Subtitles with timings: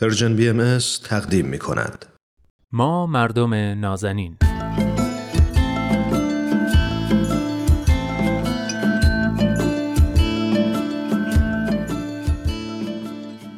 [0.00, 2.06] Persian BMS تقدیم می کند.
[2.72, 4.36] ما مردم نازنین.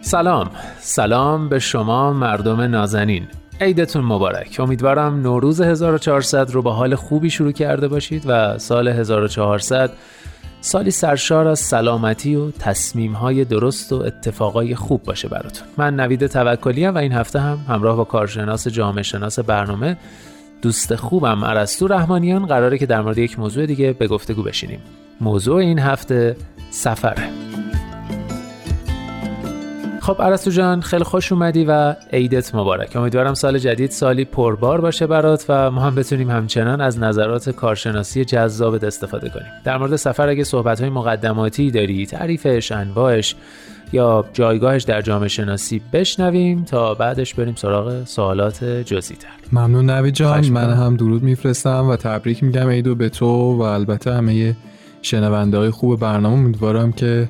[0.00, 0.50] سلام.
[0.78, 3.28] سلام به شما مردم نازنین.
[3.60, 4.56] عیدتون مبارک.
[4.60, 9.92] امیدوارم نوروز 1400 رو با حال خوبی شروع کرده باشید و سال 1400
[10.64, 15.68] سالی سرشار از سلامتی و تصمیمهای درست و اتفاقای خوب باشه براتون.
[15.76, 19.96] من نوید توکلی و این هفته هم همراه با کارشناس جامعه شناس برنامه
[20.62, 24.80] دوست خوبم عرستو رحمانیان قراره که در مورد یک موضوع دیگه به گفتگو بشینیم.
[25.20, 26.36] موضوع این هفته
[26.70, 27.43] سفره.
[30.04, 32.96] خب عرستو جان خیلی خوش اومدی و عیدت مبارک.
[32.96, 38.24] امیدوارم سال جدید سالی پربار باشه برات و ما هم بتونیم همچنان از نظرات کارشناسی
[38.24, 39.46] جذابت استفاده کنیم.
[39.64, 43.34] در مورد سفر اگه صحبت های مقدماتی داری تعریفش انواعش
[43.92, 49.28] یا جایگاهش در جامعه شناسی بشنویم تا بعدش بریم سراغ سوالات جزئی تر.
[49.52, 50.48] ممنون نوید جان.
[50.48, 54.56] من هم درود میفرستم و تبریک میگم عیدو به تو و البته همه
[55.02, 56.34] شنونده های خوب برنامه.
[56.34, 57.28] امیدوارم که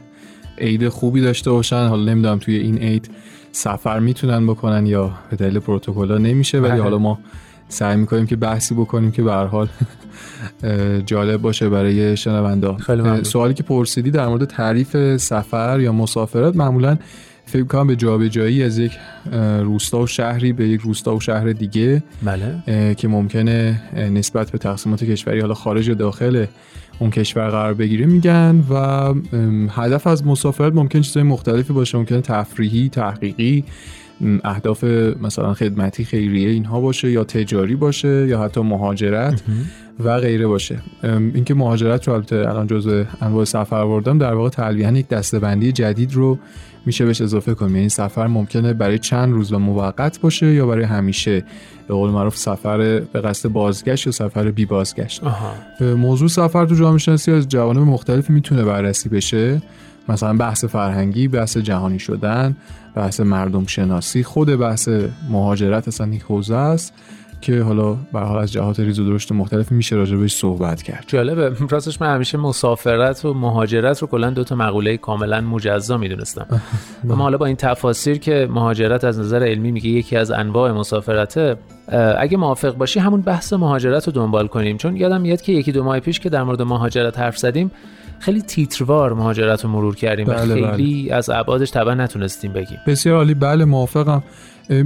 [0.59, 3.11] عید خوبی داشته باشن حالا نمی‌دونم توی این عید
[3.53, 6.83] سفر می‌تونن بکنن یا به دلیل پروتکل نمیشه ولی بله.
[6.83, 7.19] حالا ما
[7.69, 9.69] سعی می‌کنیم که بحثی بکنیم که به حال
[11.07, 16.99] جالب باشه برای شنونده سوالی که پرسیدی در مورد تعریف سفر یا مسافرت معمولا
[17.47, 18.93] فکر کنم به جابجایی از یک
[19.61, 22.95] روستا و شهری به یک روستا و شهر دیگه بله.
[22.95, 26.47] که ممکنه نسبت به تقسیمات کشوری حالا خارج و داخل
[26.99, 29.15] اون کشور قرار بگیره میگن و
[29.71, 31.99] هدف از مسافرت ممکن چیزهای مختلفی باشه.
[31.99, 33.65] ممکن تفریحی تحقیقی
[34.45, 34.85] اهداف
[35.23, 39.43] مثلا خدمتی خیریه اینها باشه یا تجاری باشه یا حتی مهاجرت
[40.05, 40.79] و غیره باشه.
[41.35, 46.15] اینکه مهاجرت رو البته الان جزء انواع سفر آوردم در واقع تلویحا یک دستبندی جدید
[46.15, 46.39] رو
[46.87, 47.77] میشه بهش اضافه کنیم.
[47.77, 51.45] یعنی سفر ممکنه برای چند روز و موقت باشه یا برای همیشه.
[51.89, 55.23] به قول معروف سفر به قصد بازگشت یا سفر بی بازگشت.
[55.81, 59.63] موضوع سفر تو جامعه شناسی از جوانب مختلفی می‌تونه بررسی بشه.
[60.09, 62.57] مثلا بحث فرهنگی بحث جهانی شدن
[62.95, 64.89] بحث مردم شناسی خود بحث
[65.31, 66.93] مهاجرت اصلا یک حوزه است.
[67.45, 71.05] که حالا به حال از جهات ریز و درشت مختلف میشه راجبش صحبت کرد.
[71.07, 71.53] جالبه.
[71.71, 76.47] راستش من همیشه مسافرت و مهاجرت رو کلا دو تا مقوله کاملا مجزا می‌دونستم.
[77.11, 81.57] اما حالا با این تفاسیر که مهاجرت از نظر علمی میگه یکی از انواع مسافرته
[82.19, 84.77] اگه موافق باشی همون بحث مهاجرت رو دنبال کنیم.
[84.77, 87.71] چون یادم میاد که یکی دو ماه پیش که در مورد مهاجرت حرف زدیم
[88.25, 91.15] خیلی تیتروار مهاجرت رو مرور کردیم بله و خیلی بله.
[91.15, 94.23] از ابعادش طبعا نتونستیم بگیم بسیار عالی بله موافقم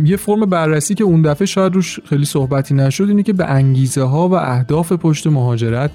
[0.04, 4.03] یه فرم بررسی که اون دفعه شاید روش خیلی صحبتی نشد اینه که به انگیزه
[4.03, 5.91] ها و اهداف پشت مهاجرت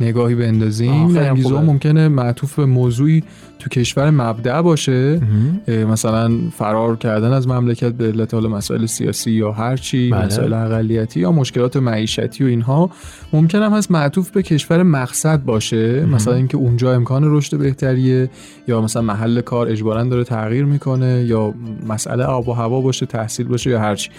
[0.00, 1.16] نگاهی بندازیم.
[1.16, 3.24] انگیزه ممکنه معطوف به موضوعی
[3.58, 5.20] تو کشور مبدع باشه.
[5.68, 10.26] مثلا فرار کردن از مملکت به علت حال مسائل سیاسی یا هر چی بله.
[10.26, 12.90] مسائل اقلیتی یا مشکلات معیشتی و اینها
[13.32, 16.06] ممکن هم هست معطوف به کشور مقصد باشه.
[16.06, 18.30] مثلا اینکه اونجا امکان رشد بهتریه
[18.68, 21.54] یا مثلا محل کار اجبارا داره تغییر می‌کنه یا
[21.88, 24.10] مسئله آب و هوا باشه تحصیل باشه یا هر چی.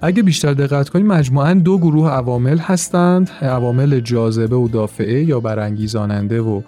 [0.00, 3.30] اگه بیشتر دقت کنیم مجموعا دو گروه عوامل هستند.
[3.42, 5.17] عوامل جاذبه و دافعه.
[5.24, 6.60] یا برانگیزاننده و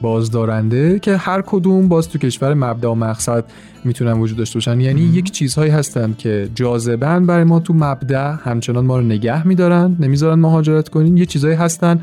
[0.00, 3.44] بازدارنده که هر کدوم باز تو کشور مبدا و مقصد
[3.84, 4.80] می‌تونن وجود داشته باشن.
[4.80, 9.96] یعنی یک چیزهایی هستن که جاذبن برای ما تو مبدا همچنان ما رو نگه میدارن
[10.00, 11.16] نمی‌ذارن مهاجرت کنیم.
[11.16, 12.00] یه چیزهایی هستن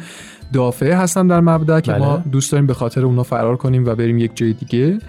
[0.54, 2.32] دافعه هستن در مبدا که ما بله.
[2.32, 5.00] دوست داریم به خاطر اونا فرار کنیم و بریم یک جای دیگه.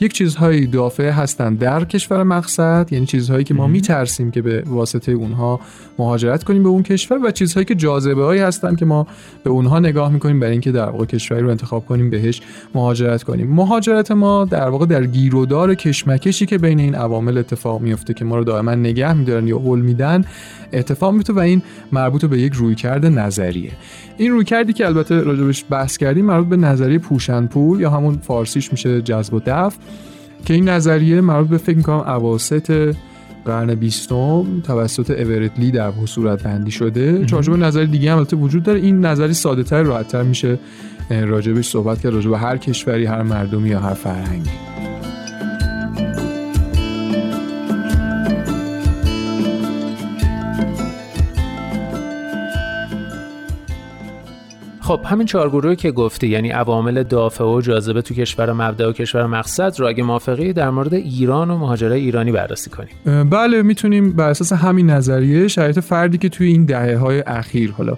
[0.00, 5.12] یک چیزهایی دافعه هستند در کشور مقصد یعنی چیزهایی که ما میترسیم که به واسطه
[5.12, 5.60] اونها
[5.98, 9.06] مهاجرت کنیم به اون کشور و چیزهایی که جاذبه هایی هستند که ما
[9.44, 12.40] به اونها نگاه می‌کنیم برای اینکه در واقع کشوری رو انتخاب کنیم بهش
[12.74, 13.52] مهاجرت کنیم.
[13.52, 18.36] مهاجرت ما در واقع در گیرودار کشمکشی که بین این عوامل اتفاق میفته که ما
[18.36, 20.24] رو دائما نگه میدارن یا هول میدن
[20.72, 21.62] اتفاق میفته و این
[21.92, 23.72] مربوط به یک رویکرد نظریه.
[24.16, 29.02] این رویکردی که البته راجبش بحث کردیم مربوط به نظریه پوشنپول یا همون فارسیش میشه
[29.02, 29.76] جذب و دفع.
[30.44, 32.94] که این نظریه مربوط به فکر می‌کنم اواسط
[33.44, 37.24] قرن بیستم توسط اورتلی در صورت بندی شده.
[37.24, 38.80] چارچوب نظری دیگه هم البته وجود داره.
[38.80, 40.58] این نظری ساده تر راحت میشه
[41.10, 44.50] راجبش صحبت کرد راجب هر کشوری هر مردمی یا هر فرهنگی.
[54.90, 58.92] خب همین چهار گروهی که گفتی یعنی عوامل دافع و جاذبه تو کشور مبدا و
[58.92, 63.24] کشور مقصد رو اگه موافقی در مورد ایران و مهاجرای ایرانی بررسی کنیم.
[63.30, 67.96] بله می‌تونیم بر اساس همین نظریه شرایط فردی که توی این دهه های اخیر حالا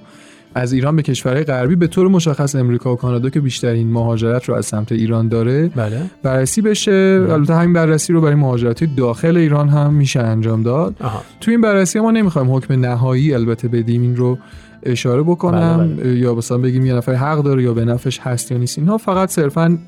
[0.54, 4.54] از ایران به کشورهای غربی به طور مشخص امریکا و کانادا که بیشترین مهاجرت رو
[4.54, 6.02] از سمت ایران داره بله.
[6.22, 7.26] بررسی بشه.
[7.30, 10.94] البته همین بررسی رو برای مهاجرت داخل ایران هم میشه انجام داد.
[11.40, 14.38] تو این بررسی ما نمی‌خوایم حکم نهایی البته بدیم این رو
[14.82, 16.18] اشاره بکنم بله بله.
[16.18, 19.30] یا مثلا بگیم یه نفر حق داره یا به نفعش هست یا نیست اینها فقط
[19.30, 19.78] صرفا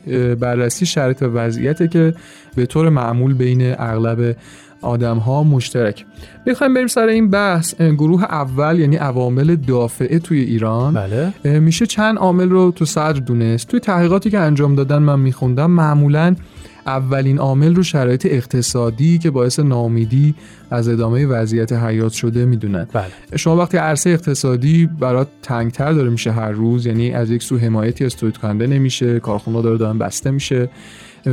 [0.41, 2.15] بررسی شرط و وضعیته که
[2.57, 4.37] به طور معمول بین اغلب
[4.85, 6.07] آدم ها مشترک
[6.47, 11.59] بخوایم بریم سر این بحث گروه اول یعنی عوامل دافعه توی ایران بله.
[11.59, 16.37] میشه چند عامل رو تو صدر دونست توی تحقیقاتی که انجام دادن من میخوندم معمولا
[16.87, 20.35] اولین عامل رو شرایط اقتصادی که باعث ناامیدی
[20.71, 23.37] از ادامه وضعیت حیات شده می‌دونن بله.
[23.37, 28.05] شما وقتی عرصه اقتصادی برات تنگتر داره میشه هر روز یعنی از یک سو حمایتی
[28.05, 30.69] از تولید کننده نمیشه کارخونه داره دارن بسته میشه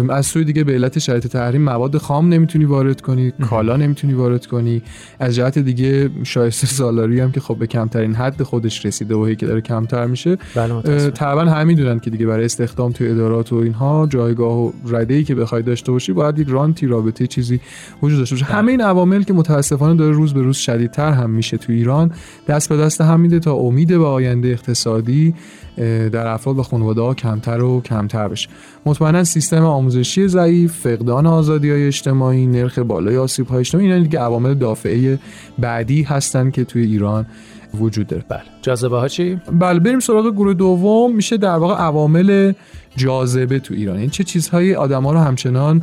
[0.10, 4.46] از سوی دیگه به علت شرایط تحریم مواد خام نمی‌تونی وارد کنی کالا نمی‌تونی وارد
[4.46, 4.82] کنی.
[5.20, 9.46] از جهت دیگه شایسته سالاری هم که خب به کمترین حد خودش رسیده و که
[9.46, 14.08] داره کمتر میشه بله طبعا همین می‌دونن که دیگه برای استخدام توی ادارات و اینها
[14.10, 17.60] جایگاه و رده ای که بخوای داشته باشی باید یک رانتی رابطه چیزی
[18.02, 18.46] وجود داشته باشه.
[18.46, 18.56] بله.
[18.56, 22.12] همه این عوامل که متاسفانه داره روز به روز شدیدتر هم میشه تو ایران.
[22.48, 25.34] دست به دست هم میده تا امید به آینده اقتصادی
[26.12, 28.50] در افراد و خانواده ها کمتر و کمتر بشه.
[28.86, 34.20] مطمئنا سیستم آموزشی ضعیف فقدان آزادی های اجتماعی نرخ بالای آسیب های اجتماعی اینا دیگه
[34.20, 35.20] عوامل دافعه
[35.60, 37.26] بعدی هستن که توی ایران
[37.74, 38.24] وجود داره.
[38.30, 38.42] بله.
[38.62, 41.16] جاذبه ها چی؟ بله بریم سراغ گروه دوم.
[41.16, 42.54] میشه در واقع عوامل
[42.96, 43.98] جاذبه تو ایران.
[43.98, 45.82] این چه چیزهایی آدم ها رو همچنان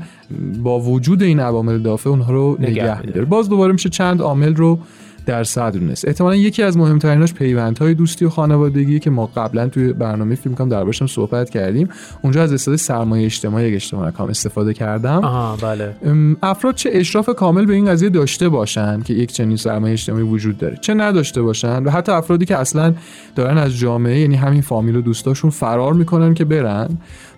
[0.63, 3.25] با وجود این عوامل دافعه اونها رو نگه میداره.
[3.25, 4.79] باز دوباره میشه چند عامل رو
[5.29, 9.93] در صدر نیست احتمالا یکی از مهمتریناش پیوندهای دوستی و خانوادگی که ما قبلا توی
[9.93, 11.89] برنامه فیلم کام دربارش صحبت کردیم.
[12.23, 15.25] اونجا از استفاده سرمایه اجتماعی یک اجتماع کام استفاده کردم.
[15.25, 15.95] آها بله.
[16.43, 20.59] افراد چه اشراف کامل به این قضیه داشته باشن که یک چنین سرمایه اجتماعی وجود
[20.59, 22.95] داره؟ چه نداشته باشن؟ و حتی افرادی که اصلا
[23.37, 26.89] دارن از جامعه یعنی همین فامیل و دوستاشون فرار می‌کنن که برن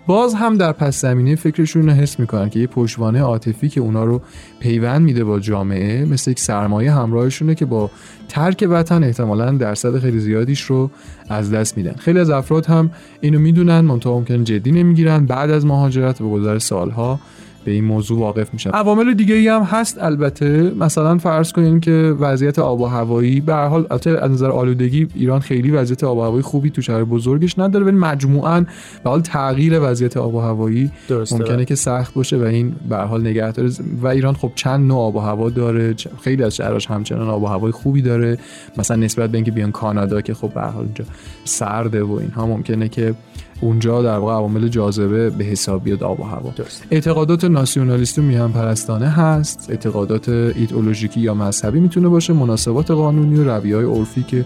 [0.07, 4.03] باز هم در پس زمینه فکرشون رو حس می‌کنن که یه پشتوانه عاطفی که اونا
[4.03, 4.21] رو
[4.59, 7.80] پیوند میده با جامعه مثل یک سرمایه همراهشونه که با
[8.29, 10.91] ترک وطن احتمالا درصد خیلی زیادیش رو
[11.29, 11.93] از دست میدن.
[11.93, 12.91] خیلی از افراد هم
[13.21, 15.25] اینو می‌دونن منتها ممکن جدی نمی‌گیرن.
[15.25, 17.19] بعد از مهاجرت به گذر سالها
[17.65, 20.73] به این موضوع واقف میشن عوامل دیگه ای هم هست البته.
[20.79, 23.87] مثلا فرض کنین که وضعیت آب و هوایی به هر حال
[24.21, 27.97] از نظر آلودگی ایران خیلی وضعیت آب و هوایی خوبی تو شهر بزرگش نداره ولی
[27.97, 28.65] مجموعاً
[29.03, 30.91] به حال تغییر وضعیت آب و هوایی
[31.31, 33.69] ممکنه که سخت باشه و این به هر حال نگه داره.
[34.01, 37.45] و ایران خب چند نوع آب و هوا داره خیلی از شهرهاش همچنان آب و
[37.45, 38.37] هوای خوبی داره.
[38.77, 41.05] مثلا نسبت به اینکه بیان کانادا که خب به حال اینجا
[41.45, 43.15] سرده و اینها ممکنه که
[43.61, 46.53] اونجا در واقع عوامل جاذبه به حساب بیاد آب و هوا.
[46.91, 49.65] اعتقادات ناسیونالیستی و میهن پرستانه هست.
[49.69, 52.33] اعتقادات ایدئولوژیکی یا مذهبی می‌تونه باشه.
[52.33, 54.45] مناسبات قانونی و رویه های عرفی که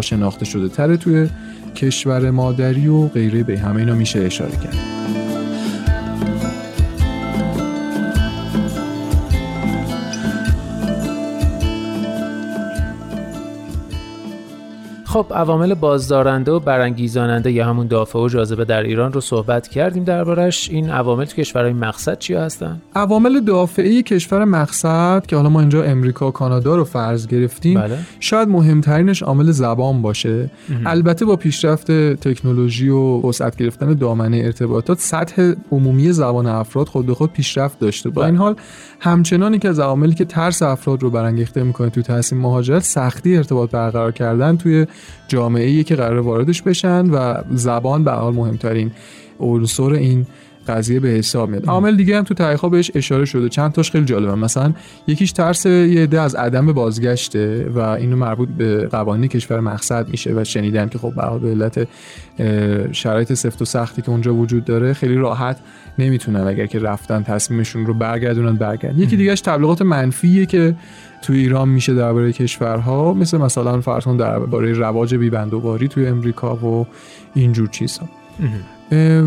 [0.00, 1.28] شناخته شده تره توی
[1.76, 3.42] کشور مادری و غیره.
[3.42, 4.91] به همه اینا میشه اشاره کرد.
[15.12, 20.04] خب عوامل بازدارنده و برانگیزاننده یا همون دافع و جاذبه در ایران رو صحبت کردیم
[20.04, 20.70] دربارش.
[20.70, 25.82] این عوامل تو کشورهای مقصد چی هستن؟ عوامل دافعه کشور مقصد که حالا ما اینجا
[25.82, 27.98] امریکا و کانادا رو فرض گرفتیم بله.
[28.20, 30.50] شاید مهمترینش عامل زبان باشه.
[30.86, 37.14] البته با پیشرفت تکنولوژی و وسعت گرفتن دامنه ارتباطات سطح عمومی زبان افراد خود به
[37.14, 38.10] خود پیشرفت داشته.
[38.10, 38.56] با این حال
[39.04, 43.70] همچنانی که از عواملی که ترس افراد رو برانگیخته می‌کنه تو تحصیل مهاجرت سختی ارتباط
[43.70, 44.86] برقرار کردن توی
[45.28, 48.92] جامعه که قرار واردش بشن و زبان به حال مهمترین
[49.40, 50.26] عنصر این
[50.68, 51.66] قضیه به حساب میاد.
[51.66, 53.48] عامل دیگه هم تو تحقیقات بهش اشاره شده.
[53.48, 54.34] چند تاش خیلی جالبه.
[54.34, 54.72] مثلا
[55.06, 60.32] یکیش ترس یه عده از عدم بازگشته و اینو مربوط به قوانین کشور مقصد میشه
[60.34, 61.88] و شنیدن که خب به علت
[62.92, 65.58] شرایط سفت و سختی که اونجا وجود داره خیلی راحت
[65.98, 68.98] نمی‌تونن اگر که رفتن تصمیمشون رو برگردونن برگردن.
[68.98, 70.74] یکی دیگهش تبلیغات منفیه که
[71.22, 73.14] تو ایران میشه درباره کشورها.
[73.14, 76.86] مثل مثلا فرض کن درباره رواج بیبندوباری توی امریکا و
[77.34, 78.21] اینجور چیزها.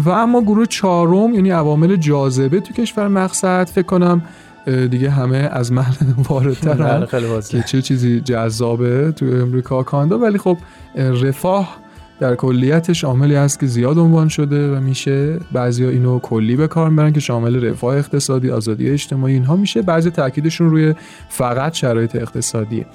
[0.05, 3.67] و اما گروه چهارم یعنی عوامل جاذبه تو کشور مقصد.
[3.67, 4.21] فکر کنم
[4.65, 5.85] دیگه همه از من
[6.29, 7.07] واردترن
[7.49, 10.19] که چه چیزی جذابه تو امریکا کانادا.
[10.19, 10.57] ولی خب
[10.95, 11.77] رفاه
[12.19, 16.89] در کلیتش عاملی هست که زیاد عنوان شده و میشه بعضیا اینو کلی به کار
[16.89, 19.81] می‌برن که شامل رفاه اقتصادی آزادی اجتماعی اینها میشه.
[19.81, 20.93] بعضی تاکیدشون روی
[21.29, 22.85] فقط شرایط اقتصادیه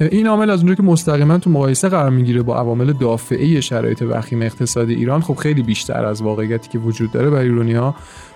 [0.00, 4.42] این عامل از اونجا که مستقیما تو مقایسه قرار می‌گیره با عوامل دافعه شرایط وخیم
[4.42, 7.94] اقتصادی ایران خب خیلی بیشتر از واقعیتی که وجود داره برای ایرانی ها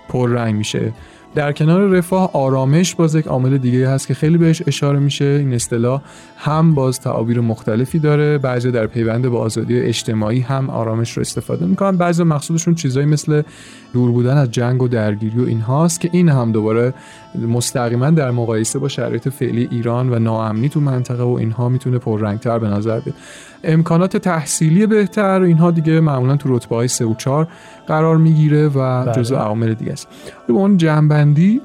[0.09, 0.93] پررنگ میشه.
[1.39, 5.25] در کنار رفاه آرامش باز یک عامل دیگه هست که خیلی بهش اشاره میشه.
[5.25, 6.01] این اصطلاح
[6.37, 11.67] هم باز تعابیر مختلفی داره بعضی در پیوند با آزادی اجتماعی هم آرامش رو استفاده
[11.67, 11.97] می‌کنن.
[11.97, 13.43] بعضی مقصودشون چیزایی مثل
[13.93, 16.95] دور بودن از جنگ و درگیری و اینهاست که این هم دوباره
[17.49, 22.59] مستقیما در مقایسه با شرایط فعلی ایران و ناامنی تو منطقه و اینها می‌تونه پررنگتر
[22.59, 23.17] به نظر بیاد
[23.65, 27.49] امکانات تحصیلی بهتر اینها دیگه معمولا تو رتبه های 3 و 4
[27.87, 29.13] قرار می‌گیره و بله.
[29.13, 30.09] جزو عوامل دیگه است.
[30.47, 30.77] به اون
[31.29, 31.61] جنبندی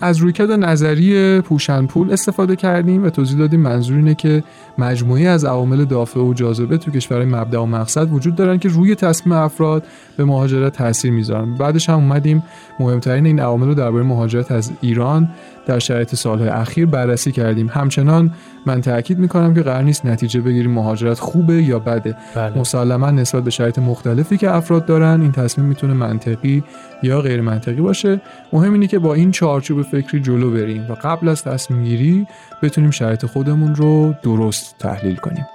[0.00, 4.42] از رویکرد نظری پوشنپول استفاده کردیم و توضیح دادیم منظور اینه که
[4.78, 8.94] مجموعی از عوامل دافع و جاذبه تو کشورهای مبدا و مقصد وجود دارن که روی
[8.94, 9.82] تصمیم افراد
[10.16, 11.54] به مهاجرت تاثیر می‌ذارن.
[11.54, 12.42] بعدش هم اومدیم
[12.80, 15.28] مهمترین این عوامل رو درباره مهاجرت از ایران
[15.66, 17.70] در شرایط سالهای اخیر بررسی کردیم.
[17.72, 18.30] همچنان
[18.66, 22.16] من تاکید می‌کنم که قرار نیست نتیجه بگیریم مهاجرت خوبه یا بده.
[22.34, 22.58] بله.
[22.58, 26.64] مسلما نسبت به شرایط مختلفی که افراد دارن این تصمیم می‌تونه منطقی
[27.02, 28.20] یا غیر منطقی باشه.
[28.52, 32.26] مهم اینه که با این چارچوب فکری جلو بریم و قبل از تصمیم گیری
[32.62, 35.46] بتونیم شرایط خودمون رو درست تحلیل کنیم.